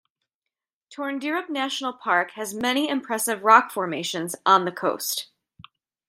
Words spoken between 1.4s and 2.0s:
National